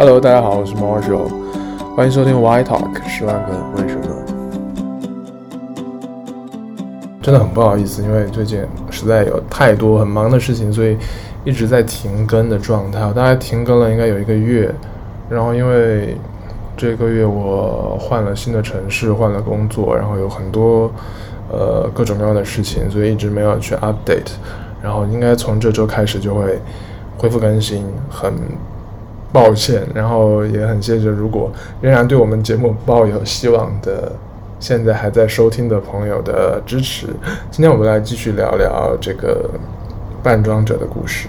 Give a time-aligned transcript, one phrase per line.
[0.00, 1.28] Hello，大家好，我是 Marshall，
[1.96, 4.04] 欢迎收听 Why Talk 十万个为什么。
[7.20, 10.96] 真的很不好意思，因为最近实在有太多很忙的事情，所以
[11.42, 13.04] 一直在停更的状态。
[13.04, 14.72] 我大概停更了应该有一个月，
[15.28, 16.16] 然后因为
[16.76, 20.88] 这个月我换了新的城市，换了工作，然后有很多
[21.50, 24.30] 呃各种各样的事情，所以一直没有去 update。
[24.80, 26.56] 然后应该从这周开始就会
[27.18, 28.32] 恢复更新，很
[29.32, 34.10] 抱歉，然后也很谢谢，如果仍然对我们节目抱有希望的，
[34.58, 37.06] 现在还在收听的朋友的支持。
[37.50, 39.50] 今天我们来继续聊聊这个
[40.22, 41.28] 扮装者的故事。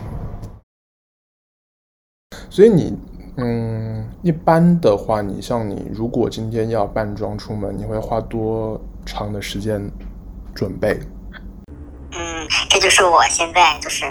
[2.50, 2.98] 所以你，
[3.36, 9.82] 嗯，一般的话，你像你，如果今天要扮装出门，你会花多长的时间
[10.56, 11.00] 准备？
[12.80, 14.06] 就是我现在就是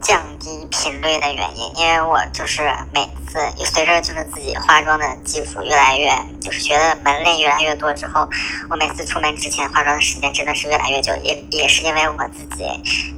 [0.00, 8.28] 降低频率的原因，因为我就是每次随着就是自己化妆的技术越来越，就是学的门类越来越多之后，
[8.70, 12.64] 我每次出门之前化妆的时间真的是越来越久，也也是因为我自己，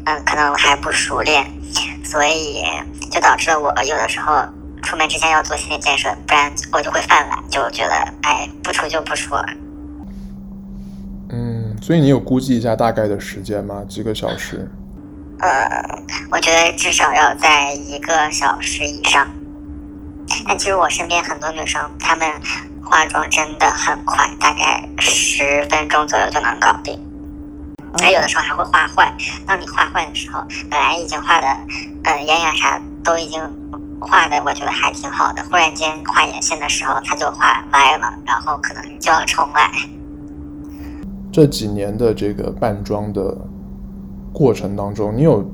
[0.06, 1.46] 嗯，可能还不熟练，
[2.04, 2.64] 所以
[3.10, 4.42] 就导致了我有的时候
[4.82, 9.46] 出门之前要做心理建设，不然我就会犯懒，就觉得哎，不出就不出了。
[11.82, 13.84] 所以你有估计一下大概的时间吗？
[13.86, 14.66] 几个小时？
[15.40, 19.26] 呃，我觉得至少要在一个小时以上。
[20.46, 22.26] 但其实我身边很多女生，她们
[22.82, 26.98] 化妆真的很快，大概十分钟左右就能搞定。
[28.00, 29.14] 还有的时候还会画坏。
[29.46, 31.46] 当你画坏的时候，本来已经画的，
[32.04, 33.40] 呃，眼影啥都已经
[34.00, 35.44] 画的，我觉得还挺好的。
[35.50, 39.70] 忽然间画眼线的时候，它就画歪了，然后可能就要重来。
[41.32, 43.36] 这几年的这个扮装的
[44.34, 45.48] 过程当中，你有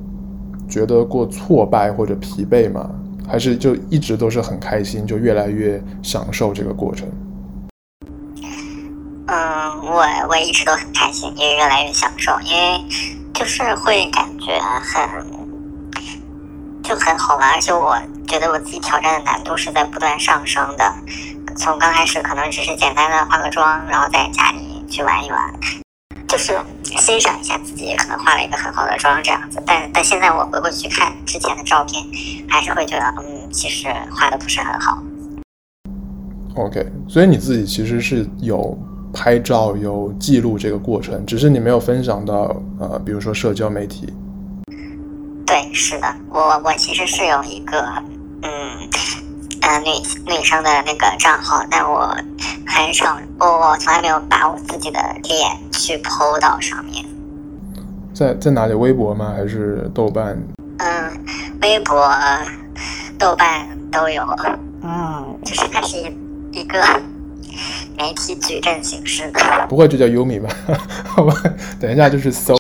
[0.69, 2.91] 觉得过挫败或者疲惫吗？
[3.29, 7.07] 还是就一直都是很开心，就越来越享受这个过程？
[9.27, 9.37] 嗯，
[9.85, 12.83] 我我一直都很开心，也越来越享受，因为
[13.35, 15.27] 就是会感觉很
[16.83, 17.95] 就很好玩，而且我
[18.27, 20.93] 觉得我自己挑战的难度是在不断上升的。
[21.57, 24.71] 从刚开始可能只是简单的化个妆，然后在家里。
[24.91, 25.39] 去玩一玩，
[26.31, 29.61] 就是欣赏一下自己可能化了一个很好的妆这样子。
[29.67, 32.01] 但但现在我回过去看之前的照片，
[32.49, 35.03] 还是会觉得，嗯，其实画的不是很好。
[36.55, 38.79] OK，所以你自己其实是有
[39.13, 44.15] 拍照、有记录这个过程，只是你没有分享到呃，比如说社交媒体。
[45.45, 48.20] 对，是的，我我其实是有一个嗯。
[49.63, 49.91] 呃，女
[50.27, 52.17] 女生的那个账号，但我
[52.67, 57.05] 很少，我我从来没有把我自己的脸去 PO 到上面。
[58.15, 58.75] 在在哪里？
[58.75, 59.33] 微博吗？
[59.37, 60.37] 还是豆瓣？
[60.79, 61.25] 嗯，
[61.63, 62.11] 微博、
[63.19, 64.23] 豆瓣都有。
[64.83, 66.83] 嗯，就是它是一一个
[67.97, 69.41] 媒体矩阵形式的。
[69.69, 70.49] 不会就叫优米吧？
[71.05, 71.35] 好吧，
[71.79, 72.57] 等一下就是搜。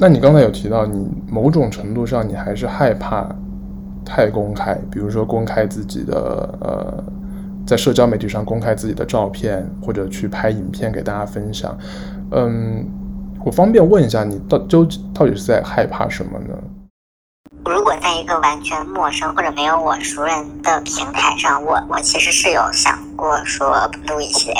[0.00, 3.28] 那你刚才有提到，你某种程度上你还是害怕。
[4.08, 7.04] 太公开，比如说公开自己的呃，
[7.66, 11.76] 在社交媒体上公开自己的照片，或者去拍影片给大家分享。
[12.30, 12.86] 嗯，
[13.44, 16.54] 我方便问一下，你到究竟到底是在害怕什么呢？
[17.68, 24.54] 如果在一个完全陌生或者没有我熟人的平台上，我我其实是有想过说录一些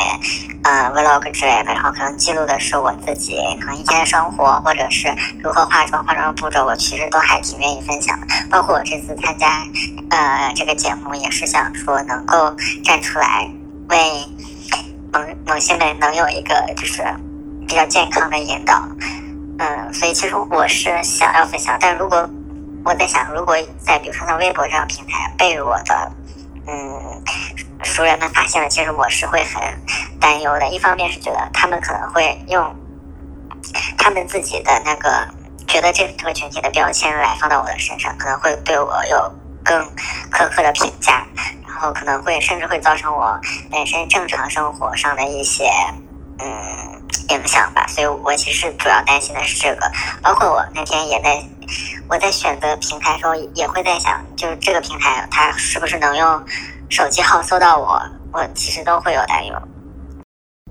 [0.63, 5.09] 呃 vlog 之类的，然后可能记录的是我自己可能一天的生活，或者是
[5.43, 8.27] 如何化妆、化妆步骤，我其实都还挺愿意分享的。
[8.51, 9.65] 包括我这次参加
[10.11, 12.55] 呃这个节目，也是想说能够
[12.85, 13.51] 站出来，
[13.89, 14.23] 为
[15.15, 17.03] 萌萌新人能有一个就是
[17.67, 18.87] 比较健康的引导。
[19.61, 22.29] 嗯，所以其实我是想要分享，但如果
[22.85, 26.13] 我在想，如果在比如说像微博这样平台被我的
[26.67, 27.23] 嗯
[27.83, 29.63] 熟人们发现了，其实我是会很
[30.19, 30.69] 担忧的。
[30.69, 32.75] 一方面是觉得他们可能会用
[33.97, 35.29] 他们自己的那个
[35.67, 39.33] 觉得这个群体的标签来放到我的身上，可能会对我有
[39.65, 39.81] 更
[40.31, 41.27] 苛刻的评价，
[41.67, 43.39] 然后可能会甚至会造成我
[43.71, 45.71] 本身正常生活上的一些
[46.39, 46.98] 嗯
[47.29, 47.87] 影响吧。
[47.87, 49.91] 所以我其实主要担心的是这个，
[50.23, 51.43] 包括我那天也在。
[52.09, 56.43] 我在选择平台的时候，也会在想，就是这个平台它是不是能用
[56.89, 58.01] 手机号搜到我？
[58.33, 59.55] 我其实都会有担忧。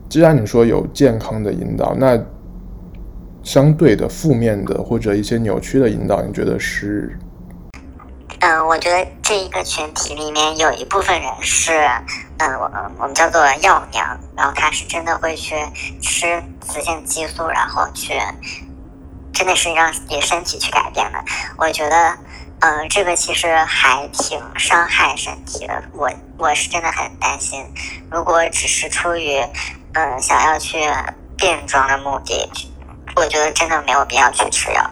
[0.09, 2.19] 既然你说有健康的引导，那
[3.43, 7.15] 相对的负面的或者一些扭曲的引导，你觉得是？
[8.39, 11.87] 嗯，我觉得这一个群体里面有一部分人是，
[12.39, 15.55] 嗯，我我们叫做药娘，然后她是真的会去
[16.01, 18.13] 吃雌性激素，然后去。
[19.33, 21.23] 真的是让你身体去改变的。
[21.59, 22.17] 我觉得，
[22.59, 25.83] 呃，这个其实还挺伤害身体的。
[25.93, 27.63] 我我是真的很担心，
[28.09, 29.37] 如果只是出于
[29.93, 30.79] 呃想要去
[31.37, 32.49] 变装的目的，
[33.15, 34.89] 我觉得真的没有必要去吃药。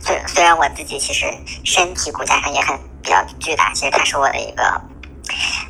[0.00, 1.26] 虽虽然我自己其实
[1.64, 4.80] 身体骨架上也很比较巨大，其实它是我的一个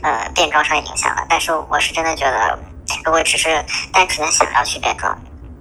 [0.02, 1.26] 呃变装上影响了。
[1.28, 2.58] 但是我是真的觉得，
[3.04, 5.16] 如果只是单纯的想要去变装，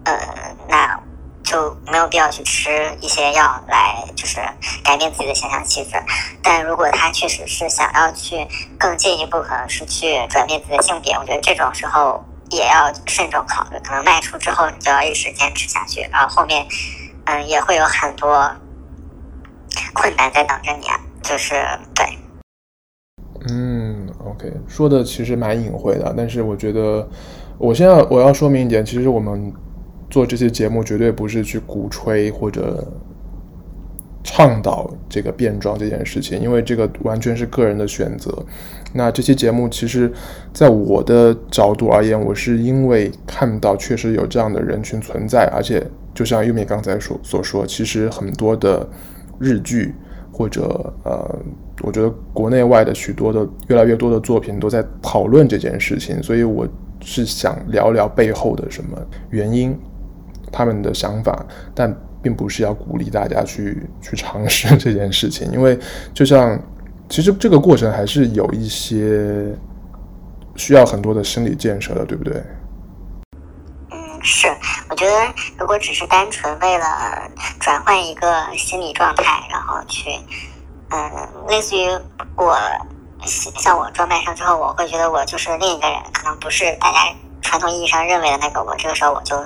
[0.06, 0.14] 呃，
[0.68, 1.00] 那。
[1.44, 4.36] 就没有必要去吃一些药来，就是
[4.84, 5.92] 改变自己的形象气质。
[6.44, 8.46] 但如果他确实是想要去
[8.78, 13.80] 更进一步，可能是去转变自己的性别，我觉得这种时候也要慎重考虑。
[13.80, 16.68] 可能迈出之后，你就要一直坚持下去，然后后面，
[17.24, 18.54] 嗯，也会有很多
[19.94, 21.00] 困难在等着你啊。
[21.24, 21.66] 就是
[21.96, 22.06] 对，
[24.38, 27.08] ，OK，说的其实蛮隐晦的，但是我觉得，
[27.58, 29.52] 我现在我要说明一点，其实我们。
[30.10, 32.82] 做这些节目绝对不是去鼓吹或者
[34.24, 38.34] 倡导这个变装这件事情，因为这个完全是个人的选择。
[38.94, 40.10] 那这期节目其实，
[40.54, 48.88] 在我的角度而言，我是因为看到确实有这样的人群存在，而且就像优米刚才所所说，其实很多的
[49.40, 49.94] 日剧
[50.38, 51.40] 或者呃，
[51.82, 56.68] 我觉得国内外的许多的越来越多的作品都在讨论这件事情，所以我
[57.02, 58.96] 是想聊聊背后的什么
[59.32, 59.76] 原因。
[60.50, 61.46] 他们的想法，
[61.76, 65.78] 但并不是要鼓励大家去去尝试这件事情，因为
[66.14, 66.58] 就像
[67.10, 69.54] 其实这个过程还是有一些
[70.56, 72.42] 需要很多的心理建设的，对不对？
[74.28, 74.54] 是，
[74.90, 76.86] 我觉得如果只是单纯为了
[77.62, 80.20] 转换一个心理状态，然后去，
[80.90, 81.88] 嗯，类似于
[82.36, 82.60] 我
[83.26, 86.98] 像我装扮上之后，我会觉得我就是另一个人，可能不是大家。
[87.40, 89.38] 传统意义上认为的那个我，这个时候我就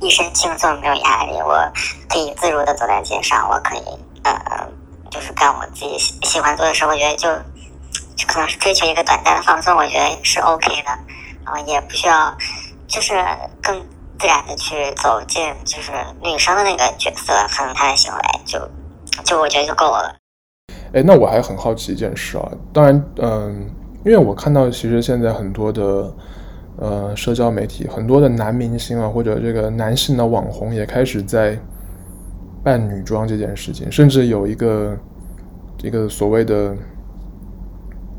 [0.00, 1.58] 一身轻松，没有压力，我
[2.06, 3.82] 可以自如的走在街上，我可以
[4.24, 4.36] 呃，
[5.10, 6.84] 就是干我自己喜喜欢做的事。
[6.84, 7.34] 我觉得就
[8.14, 10.90] 就可能是追求一个短暂的放松，我觉得是 OK 的，
[11.46, 12.36] 然后也不需要
[12.86, 13.24] 就是
[13.62, 13.80] 更
[14.18, 15.92] 自然的去走进就是
[16.22, 18.58] 女生的那个角色，可能她的行为就
[19.24, 20.14] 就我觉得就够了。
[20.92, 23.70] 哎，那我还很好奇一件事啊，当然，嗯、
[24.04, 26.14] 因为我看到其实现在很多的。
[26.78, 31.58] 呃，社交媒体很多的男明星啊，或者这个男性的网红也开始在
[32.62, 34.94] 扮女装这件事情，甚至有一个
[35.78, 36.76] 这个所谓的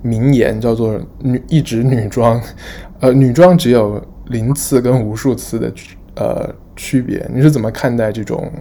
[0.02, 2.42] 名言叫做“女一直女装”，
[3.00, 5.74] 呃，女装只有零次跟无数次的
[6.16, 7.26] 呃区别。
[7.34, 8.52] 你是怎么看待这种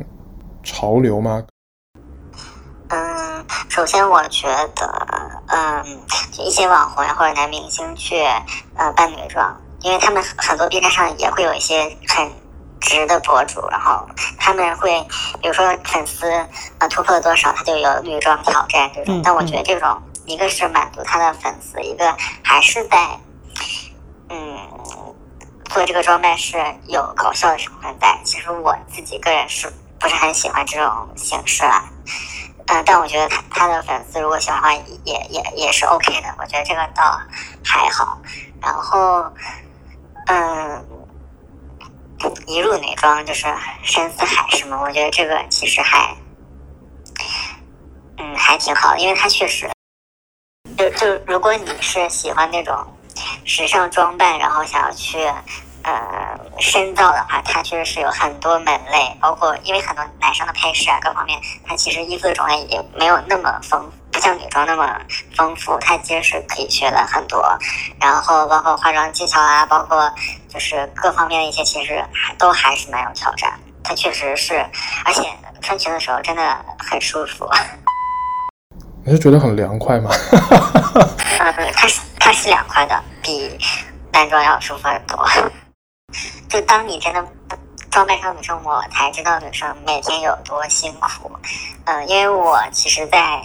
[0.63, 1.45] 潮流吗？
[2.89, 5.85] 嗯，首先我觉得，嗯，
[6.33, 8.25] 就一些网红呀或者男明星去
[8.77, 9.57] 呃扮女装。
[9.83, 12.29] 因为他们很多 B 站上也会有一些很
[12.81, 14.05] 直的博主，然后
[14.39, 15.01] 他们会，
[15.41, 16.27] 比如说粉丝
[16.79, 19.21] 呃突破了多少，他就有女装挑战这种。
[19.23, 22.97] 但我觉得这种一个是满足他的粉丝，一个还是在
[25.69, 26.57] 做这个装扮是
[26.89, 28.19] 有搞笑的成分在。
[28.25, 31.85] 其实我自己个人是不是很喜欢这种形式啦，
[32.67, 34.75] 嗯，但我觉得他他的粉丝如果喜欢的话，
[35.05, 36.35] 也也也是 OK 的。
[36.39, 37.21] 我觉得这个倒
[37.65, 38.19] 还好，
[38.61, 39.25] 然后。
[40.29, 40.85] 嗯，
[42.49, 43.47] 一入女装就是
[43.85, 44.81] 深似海是吗？
[44.83, 46.17] 我觉得这个其实还，
[48.19, 49.71] 嗯，还挺好，因为他确实，
[50.77, 52.75] 就就如果你是喜欢那种
[53.47, 55.25] 时尚装扮，然后想要去
[55.83, 63.91] 呃深造的话，它确实是有很多门类，包括因为很多男生的配饰啊各方面，它其实衣服的种类也没有那么丰。
[64.13, 64.99] 不像女装那么
[65.37, 67.47] 丰富，它其实是可以学的很多，
[68.01, 70.11] 然后包括化妆技巧啊，包括
[70.49, 72.03] 就是各方面的一些，其实
[72.39, 73.53] 都还是蛮有挑战。
[73.85, 74.65] 它确实是，
[75.05, 75.29] 而且
[75.61, 77.47] 穿裙的时候真的很舒服。
[79.07, 80.11] 你是觉得很凉快吗？
[81.39, 83.57] 嗯，它是它是凉快的，比
[84.13, 85.25] 男装要舒服很多。
[86.51, 87.25] 就当你真的。
[87.89, 91.33] 装扮上女生，我才知道女生每天有多辛苦。
[91.87, 93.41] 嗯、因为我其实，在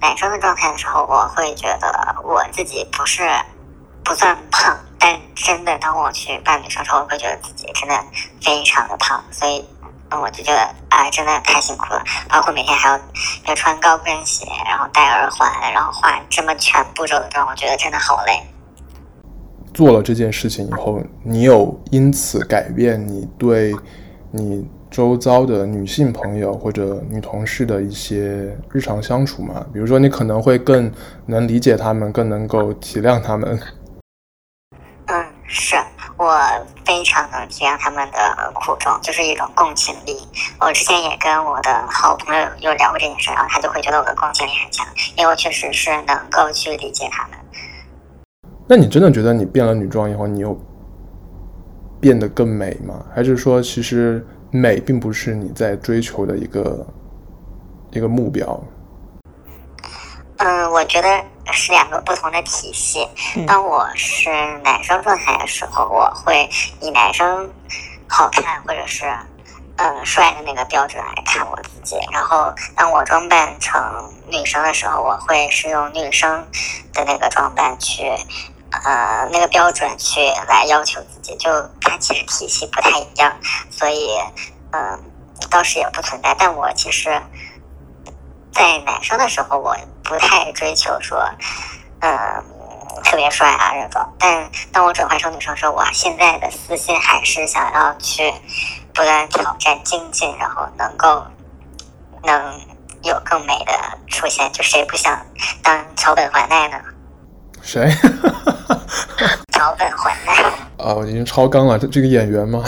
[0.00, 3.28] 男生的状态的时候，我会觉得我自己不是
[4.04, 8.00] 不算胖，但真的当我去扮女生的时候，我会觉得自己真的
[8.40, 9.24] 非常的胖。
[9.32, 9.68] 所以，
[10.10, 12.02] 嗯，我就觉得啊、呃，真的太辛苦了。
[12.28, 13.00] 包括每天还要
[13.46, 18.40] 要穿高跟鞋，然后戴耳环，然后化这么全步骤的妆，我觉得真的好累。
[19.74, 23.74] 做了这件事情以后，你有因此改变你对
[24.30, 29.66] 你周遭的女性朋友或者女同事的一些日常相处吗？
[29.74, 30.90] 比如说，你可能会更
[31.26, 33.60] 能理解他们，更能够体谅他们。
[35.08, 35.76] 嗯，是，
[36.18, 36.34] 我
[36.84, 40.16] 非常能体谅他们的苦衷，就是一种共情力。
[40.60, 47.38] 我之前也跟我的好朋友有聊过这件事，然后他就会觉得我的共情力很强，因为我确实是能够去理解他们。
[48.66, 50.58] 那你真的觉得你变了女装以后，你又
[52.00, 53.04] 变得更美吗？
[53.14, 56.86] 还是说，其实美并不是你在追求的一个
[57.90, 58.58] 一个目标？
[60.38, 63.08] 嗯，我觉得是两个不同的体系。
[63.46, 64.30] 当我是
[64.62, 66.48] 男生状态的时候，我会
[66.80, 67.50] 以男生
[68.06, 69.06] 好看或者是
[69.76, 71.96] 嗯帅的那个标准来看我自己。
[72.12, 73.80] 然后，当我装扮成
[74.28, 76.46] 女生的时候，我会是用女生
[76.92, 78.02] 的那个装扮去
[78.84, 81.34] 呃那个标准去来要求自己。
[81.36, 81.50] 就
[81.80, 83.34] 它其实体系不太一样，
[83.70, 84.10] 所以
[84.72, 85.02] 嗯
[85.50, 86.36] 倒是也不存在。
[86.38, 87.22] 但我其实。
[88.52, 89.76] 在男生的时候，我
[90.08, 91.22] 不太追求说，
[92.00, 92.10] 嗯，
[93.04, 94.06] 特别帅啊这种。
[94.18, 98.32] 但当我转换成女生的时候，我现在的私心还是想要去
[98.94, 101.24] 不断挑战精进，然后能够
[102.22, 102.60] 能
[103.02, 103.72] 有更美的
[104.06, 104.52] 出现。
[104.52, 105.20] 就谁不想
[105.62, 106.78] 当桥本环奈呢？
[107.62, 107.90] 谁？
[109.52, 110.34] 桥本环奈。
[110.78, 112.62] 啊，我已经超纲了，这这个演员吗？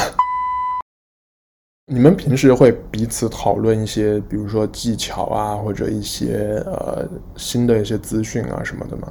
[1.90, 9.10] 你们平时会彼此讨论一些，比如说技巧啊，或者一些呃新的一些资讯啊什么的吗？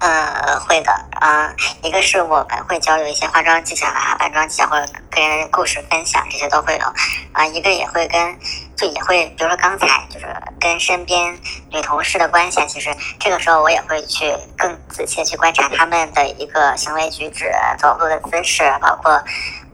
[0.00, 6.84] 呃，会的啊、一个是我们会交流一些化妆技巧啊、扮妆技巧，或者跟人故事分享，这些都会有
[7.32, 8.18] 啊、一个也会跟，
[8.78, 10.26] 就也会，比如说刚才就是
[10.60, 11.36] 跟身边
[11.70, 19.22] 女同事的关系，其实这个时候我也会去更仔细去观察他们的一个行为举止、走路的姿势，包括。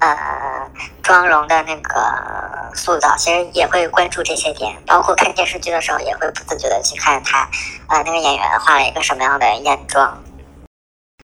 [0.01, 0.71] 呃，
[1.03, 7.49] 妆容的那个塑造，其实也会关注这些点，包括看电视剧的时候，也会不自觉的去看他，
[7.89, 10.23] 呃，那个演员画了一个什么样的眼妆。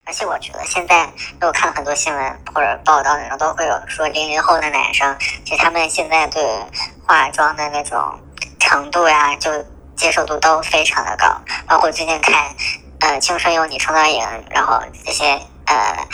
[0.06, 6.42] 而且我觉得现在，因为我看了很多新闻或者报道，那种都会有说零零后的男生，其实他们现在对
[7.10, 7.98] 化妆的那种
[8.60, 9.50] 程度呀，就
[9.96, 11.26] 接受度都非常的高。
[11.66, 12.54] 包括最近看，
[13.00, 15.24] 呃，《青春有你》创造营，然后这些
[15.66, 16.06] 呃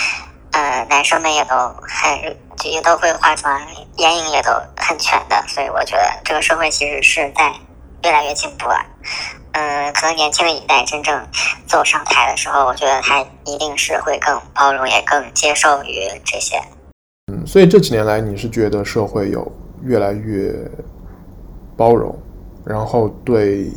[0.53, 2.37] 呃男生们也都很。
[2.65, 3.61] 也都会化妆，
[3.99, 7.53] 眼影也都很全的，所以我觉得这个社会其实是在
[8.03, 8.85] 越来越进步了。
[9.53, 11.25] 嗯，可能年轻的一代真正
[11.67, 16.61] 走上台的时候，我觉得他一定是会更包容，也更接受于这些。
[17.31, 19.53] 嗯，所以这几年来，你是觉得社会有
[19.85, 20.51] 越来越
[21.77, 22.17] 包容，
[22.65, 23.71] 然后对，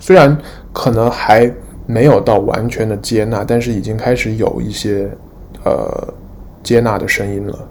[0.00, 0.36] 虽然
[0.72, 1.52] 可能还
[1.86, 5.10] 没有到完全的接纳，但是已经开始有一些
[5.64, 6.14] 呃。
[6.62, 7.68] 接纳的声音了。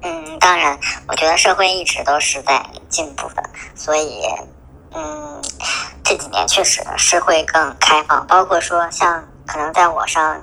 [0.00, 0.10] 嗯，
[0.40, 0.76] 当然，
[1.06, 4.22] 我觉得社会一直都是在进步的，所以，
[4.92, 5.40] 嗯，
[6.02, 8.26] 这几年确实是会更开放。
[8.26, 10.42] 包括说，像可能在我上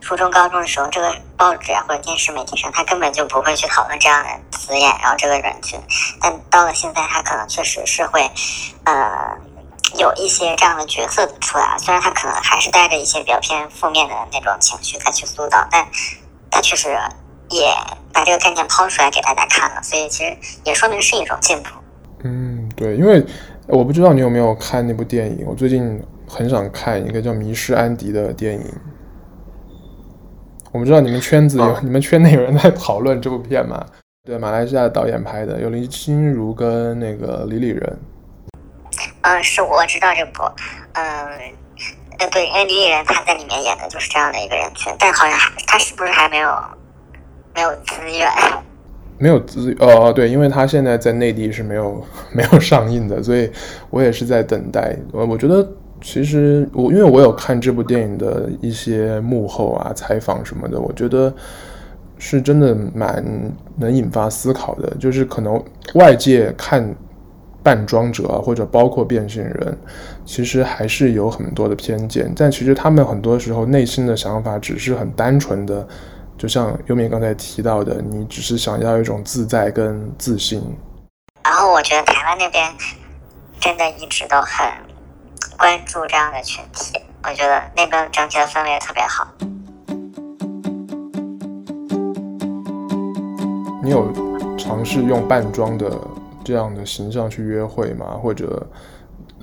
[0.00, 5.78] 初中、高中的时候，这个报纸啊或者电视媒体上，他根本就不会去讨论这样的词眼，然后这个人群。
[6.20, 8.30] 但到了现在，他可能确实是会，
[8.84, 9.36] 呃，
[9.98, 11.76] 有一些这样的角色出来。
[11.78, 15.86] 虽然他可能还是带着一些比较偏负面的那种情绪再去塑造，但。
[16.52, 16.88] 他确实
[17.48, 17.72] 也
[18.12, 21.68] 把这个概念抛出来给大家看了，所以其实也说明是一种进步。
[22.24, 23.24] 嗯，对，因为
[23.68, 28.66] 我不知道你有没有看那部电影，我最近很想看一个叫《迷失安迪》的电影。
[30.72, 33.84] 我们知道你们圈子有、哦、你们圈内有人在讨论这部片吗？
[34.24, 37.98] 对，马来西亚的导演拍的，有林心如跟那个李李仁。
[39.22, 40.42] 嗯，是我知道这部，
[40.92, 41.04] 嗯。
[42.18, 46.54] 呃，对，因为李李仁他在里面演的就是这样的一个人群，但好像他是不是还没有
[47.54, 48.28] 没有资源？
[49.16, 53.50] 没有资源哦，对，因为他现在在内地是没有没有上映的，所以
[53.88, 54.94] 我也是在等待。
[55.12, 55.66] 我我觉得
[56.00, 61.32] 其实我因为我有看这部电影的一些幕后啊采访什么的，我觉得
[62.18, 63.24] 是真的蛮
[63.76, 65.62] 能引发思考的，就是可能
[65.94, 66.94] 外界看。
[67.62, 69.78] 扮装者或者包括变性人，
[70.24, 75.86] 其实还是有很多的偏见，但其实他们很多时候内心的想法只是很单纯的，
[76.38, 80.62] 就像优米刚才提到的，你只是想要一种自在跟自信。
[81.44, 82.64] 然后我觉得台湾那边
[83.60, 84.66] 真的一直都很
[85.58, 89.26] 关注这样的群体，我觉得那边整体的氛围特别好。
[93.82, 94.12] 你有
[94.56, 95.90] 尝试用扮装的？
[96.42, 98.18] 这样的形象去约会吗？
[98.20, 98.66] 或者，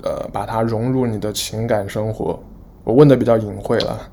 [0.02, 2.42] 呃，把它融入你的情感生活？
[2.82, 4.10] 我问的比较隐晦了。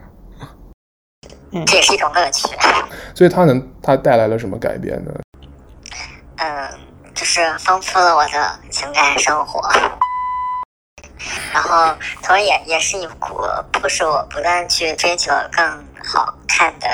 [1.52, 2.48] 嗯，这也是一种乐趣。
[3.16, 5.12] 所以它能，它带来了什么改变呢？
[6.38, 6.70] 嗯，
[7.16, 9.60] 就是丰富了我的情感生活，
[11.56, 13.40] 然后同时也也是一股
[13.72, 15.66] 迫使我不断去追求更
[16.04, 16.88] 好看的，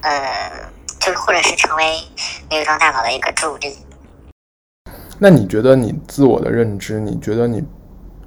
[0.00, 0.50] 呃，
[0.98, 2.00] 就或者是成为
[2.50, 3.78] 女装大佬的一个助力。
[5.20, 7.62] 那你觉得你自我的认知，你觉得你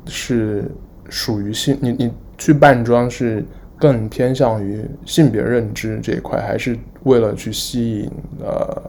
[0.08, 0.72] 是
[1.10, 3.46] 属于性，你你去扮装是
[3.78, 8.10] 更偏向于性别认知这一块，还是为了去吸引
[8.40, 8.82] 呃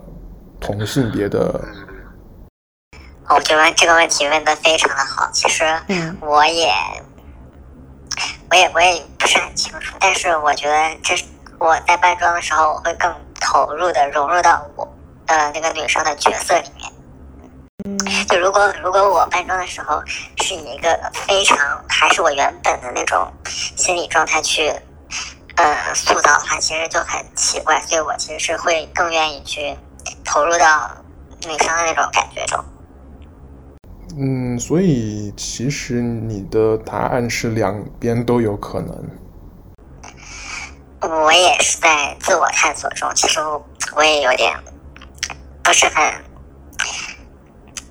[0.61, 1.61] 同性别的？
[3.35, 5.29] 我觉得这个问题问的非常的好。
[5.33, 5.65] 其实
[6.21, 6.73] 我也，
[8.49, 11.25] 我也我也不是很清楚，但是我觉得这是
[11.59, 14.89] 我在扮装的时候，我会更投入的融入到我
[15.27, 16.93] 呃那个女生的角色里面。
[18.29, 20.01] 就如果如果我扮装的时候
[20.41, 23.31] 是以一个非常还是我原本的那种
[23.77, 24.73] 心理状态去
[25.57, 29.77] 呃塑造的话，其实就很奇怪，所以我其实是会更愿意去
[30.25, 30.89] 投入到
[31.49, 32.65] 女生的那种感觉中。
[34.17, 38.97] 嗯，所以其实你的答案是两边都有可能。
[41.01, 43.41] 我也是在自我探索中，其实
[43.97, 44.57] 我也有点
[45.63, 45.95] 不是很。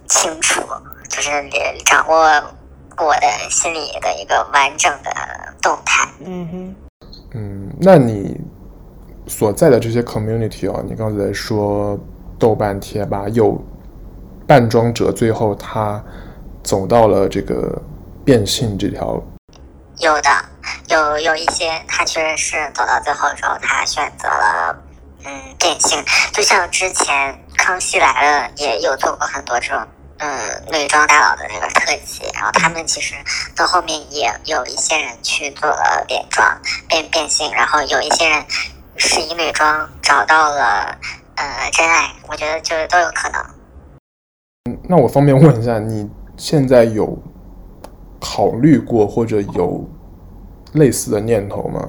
[0.06, 0.62] 清楚，
[1.10, 1.32] 就是
[1.86, 2.16] 掌握
[3.00, 5.12] 我的心里的一个完整的
[5.60, 6.08] 动态。
[6.20, 6.76] 嗯哼，
[7.32, 8.40] 嗯，那你
[9.26, 11.98] 所在的这些 community 哦，你刚才说
[12.38, 13.60] 豆瓣贴吧有
[14.54, 16.00] 扮装者，最后他
[16.64, 17.82] 走到了这个
[18.24, 19.20] 变性这条。
[19.98, 20.30] 有的，
[20.90, 24.78] 有有一些他确实是走到最后的时候，他选择了
[25.26, 25.98] 嗯变性，
[26.32, 29.84] 就像之前康熙来了也有做过很多这种。
[30.20, 30.40] 嗯，
[30.72, 33.16] 女装大佬的那个特辑，然后他们其实
[33.56, 36.48] 到后面也有一些人去做了变装
[36.88, 38.46] 变变性，然后有一些人
[38.98, 40.96] 是以女装找到了
[41.38, 43.44] 呃真爱，我觉得就是都有可能。
[44.70, 47.18] 嗯，那我方便问一下，你现在有
[48.20, 49.86] 考虑过或者有
[50.74, 51.88] 类似的念头吗？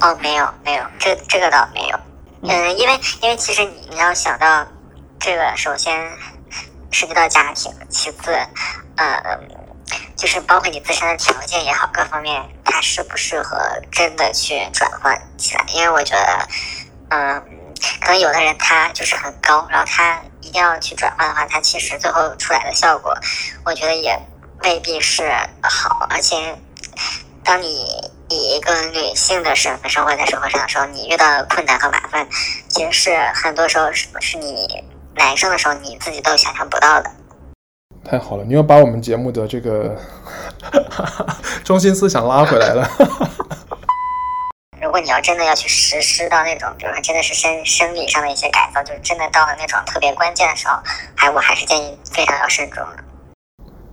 [0.00, 1.98] 哦，没有没有，这这个倒没有。
[2.42, 4.66] 嗯，因为因为其实你你要想到
[5.18, 6.10] 这个，首先。
[6.90, 8.30] 涉及到家庭，其次，
[8.94, 9.20] 呃，
[10.14, 13.58] 就是包括你自身的条件也好，各方面它适不适合
[13.90, 15.64] 真的去转换起来？
[15.74, 16.48] 因为我觉得，
[17.08, 17.42] 嗯、呃，
[18.00, 23.16] 可能有的人他就是很高，然后他一定要去转换的话，它其实最后出来的效果，
[23.64, 24.16] 我觉得也
[24.62, 25.30] 未必是
[25.62, 26.06] 好。
[26.10, 26.36] 而且，
[27.42, 27.84] 当你
[28.28, 32.26] 以一个女性的身份生活在社会上的时候，你遇到困难和麻烦，
[32.68, 34.84] 其实是很多时候是是你。
[35.16, 37.08] 男生的时候，你自己都想象不到的。
[38.04, 39.96] 太好了，你又把我们节目的这个
[41.62, 42.90] 中心思想拉回来了。
[44.94, 50.78] 如果你要真的要去实施到那种，比如说真的是生生理上的一些改造，就是真的到了那种特别关键的时候，
[51.16, 53.02] 还我还是建议非常要慎重的。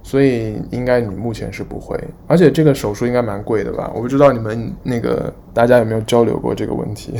[0.03, 3.89] 所以应该你目前是不会，而且这个手术应该蛮贵的吧？
[3.95, 7.19] 我不知道你们那个大家有没有交流过这个问题。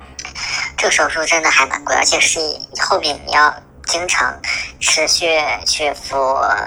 [0.76, 2.38] 这个手术真的还蛮贵，而且是
[2.82, 3.50] 后面你要
[3.86, 4.38] 经常
[4.78, 5.26] 持续
[5.64, 6.14] 去服，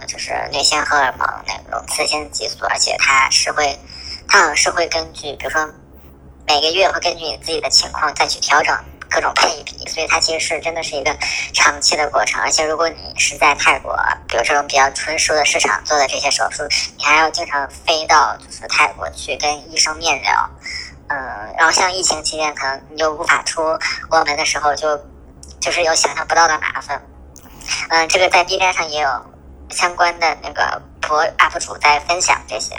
[0.08, 3.78] 就是女性荷尔蒙那种雌性激素，而且它是会，
[4.28, 5.70] 它好像是会根据，比如说
[6.50, 8.76] 每个月会根据你自己的情况再去调整
[9.08, 11.16] 各种配比，所以它其实是真的是一个
[11.54, 12.42] 长期的过程。
[12.42, 13.96] 而且如果你是在泰国，
[14.28, 16.64] 比如这种比较成熟的市场做的这些手术，
[16.98, 20.50] 你还要经常飞到就是泰国去跟医生面聊。
[21.10, 23.62] 嗯，然后像疫情期间，可能你就无法出
[24.10, 25.04] 国门的时候就，就
[25.60, 27.00] 就是有想象不到的麻烦。
[27.90, 29.26] 嗯，这个在 B 站上也有
[29.70, 32.76] 相关的那个博 UP 主在分享这些。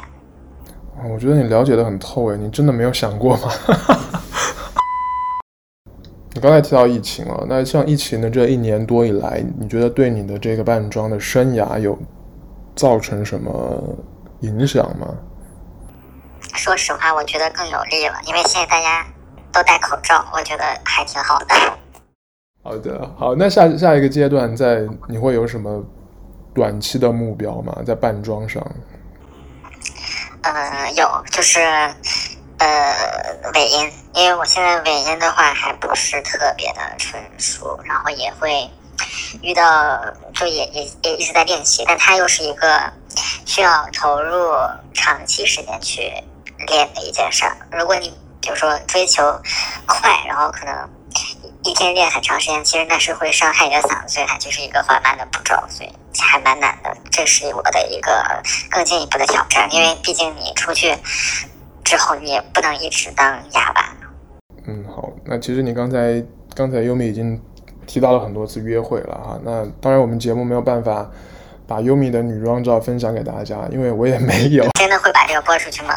[1.09, 3.49] 我觉得你了解的很透诶，你真的没有想过吗？
[6.33, 11.99] 你刚才提到疫情了，那像疫情的这一年多以来，你觉得对你的这个扮装的生涯有
[12.77, 13.83] 造成什么
[14.41, 15.09] 影响吗？
[16.55, 19.07] 说实话，我觉得更有利了，因为现在大家
[19.53, 21.47] 都戴口罩，我觉得还挺好的。
[22.63, 25.83] 好的，好，那下下一个阶段，在你会有什么
[26.55, 27.77] 短期的目标吗？
[27.85, 28.65] 在扮装上？
[30.42, 31.61] 呃，有，就是
[32.59, 32.94] 呃
[33.55, 38.70] 尾音，因为我现在尾音的话还不是特别的纯熟，然后也会
[39.42, 40.00] 遇到，
[40.35, 42.92] 就也也也一直在练习，但它又是一个
[43.46, 44.55] 需要投入
[44.94, 46.12] 长期时间去。
[46.66, 49.22] 练的一件事儿，如果你比如说追求
[49.87, 50.90] 快，然后可能
[51.62, 56.96] 一天练很长时间，其实那是会伤害你的嗓子，所以它就是一个缓慢的步骤，所以还蛮难的。
[57.11, 58.25] 这是我的一个
[58.70, 60.94] 更进一步的挑战，因为毕竟你出去
[61.85, 63.94] 之后，你也不能一直当哑巴。
[64.66, 66.23] 嗯，好，那其实你刚才
[66.55, 67.40] 刚才优米已经
[67.87, 71.11] 提到了很多次约会了哈，那当然我们节目没有办法
[71.66, 74.64] 把优米的女装照分享给大家，因为我也没有。
[74.81, 75.94] 真的会把这个播出去吗？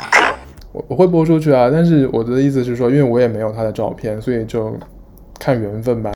[0.74, 1.70] 我我会播出去啊。
[1.72, 4.78] 但是我的意思是说，因为我也没有她的照片，所以就
[5.44, 6.10] 看缘分吧。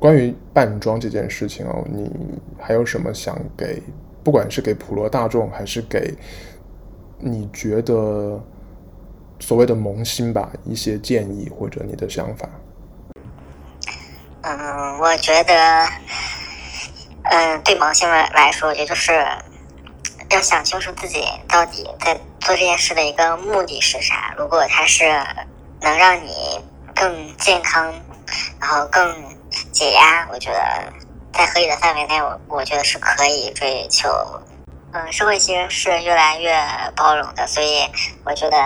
[0.00, 2.10] 关于扮装这件事情哦，你
[2.58, 3.80] 还有什么想给，
[4.24, 6.12] 不管是给普罗大众，还是给
[7.20, 8.42] 你觉得
[9.38, 12.48] 所谓的萌新吧，一些建议或者你的想法？
[14.42, 15.86] 嗯，我觉得，
[17.30, 19.12] 嗯，对萌新们来说，也就是
[20.30, 24.34] 要想清楚自己到底在做这件事的一个目的是啥。
[24.36, 25.04] 如果它是
[25.80, 26.58] 能让你
[26.94, 27.92] 更健康，
[28.60, 29.36] 然后更
[29.72, 30.92] 解压，我觉得
[31.32, 34.08] 在合理的范围内，我我觉得是可以追求。
[34.92, 36.56] 嗯，社会其实是越来越
[36.94, 37.90] 包容的，所以
[38.24, 38.56] 我觉得，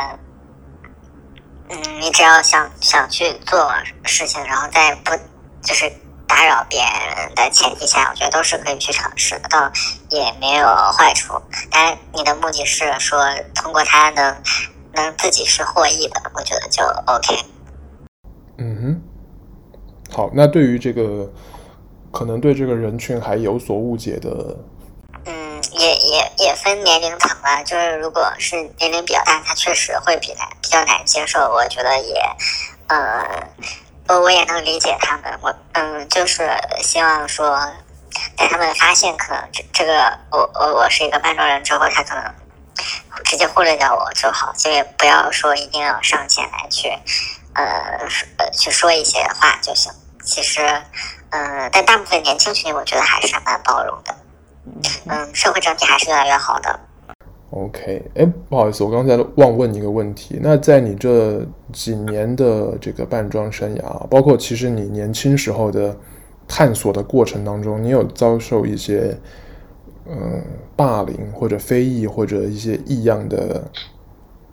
[1.70, 3.72] 嗯，你只要想想去做
[4.04, 5.12] 事情，然后在不。
[5.60, 5.92] 就是
[6.26, 9.70] 打扰别人的前提下，我觉得都是可以去尝试的，倒
[10.08, 11.32] 也没有坏处。
[11.68, 13.18] 当然，你的目的是说
[13.56, 14.40] 通过它能
[14.92, 17.44] 能自己是获益的，我觉得就 OK。
[18.58, 21.32] 嗯哼，好，那对于这个
[22.12, 24.56] 可能对这个人群还有所误解的，
[25.24, 27.62] 嗯，也也也分年龄层吧。
[27.62, 31.38] 就是如果是年龄比较大，他确实会比较比较难接受。
[31.52, 32.20] 我觉得也，
[32.88, 33.48] 呃。
[34.10, 37.60] 我我也能理解他们，我嗯，就是希望说，
[38.38, 42.24] 在他们发现可能这这个我我我是一个扮装人之后，他可能
[43.22, 46.90] 直接忽略掉我就好，就也不要说一定要上前来去，
[47.58, 49.92] 呃说呃，去说一些话就行。
[50.22, 50.60] 其实，
[51.30, 54.14] 嗯、呃，但大部分年轻群体，我觉得还是蛮包容的，
[55.06, 56.80] 嗯，社会整体还是越来越好的。
[57.50, 60.38] OK，哎，不好意思，我刚才忘问一个问题。
[60.42, 61.42] 那在你这
[61.72, 65.96] 几年的这个扮装生涯，包括其实你年轻时候的
[66.46, 69.16] 探索的过程当中，你有遭受一些
[70.06, 70.44] 嗯
[70.76, 73.62] 霸凌或者非议或者一些异样的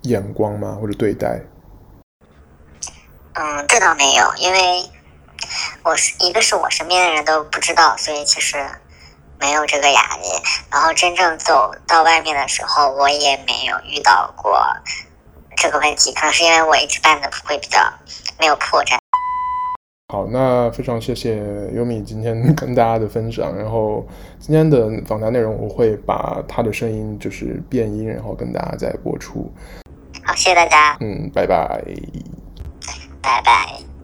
[0.02, 0.78] 眼光吗？
[0.80, 1.38] 或者对待？
[3.38, 4.84] 嗯，这倒没有，因为
[5.82, 8.64] 我是一个是我身边的人都不知道，所以其实。
[9.38, 10.28] 没有这个压力，
[10.70, 14.58] 然后真正走到外面的时候，我也没有遇到过
[15.54, 17.78] 这个问题，可能是因为我一直办的会比较
[18.40, 18.96] 没有破绽。
[20.10, 21.36] 好，那非常谢谢
[21.74, 24.08] 优米今天跟大家的分享，然后
[24.40, 29.52] 今天的访谈内容我会把他的声音就是变音，然后跟大家再播出。
[30.24, 30.96] 好，谢谢大家。
[31.00, 31.84] 嗯，拜拜。
[33.26, 33.95] 拜拜。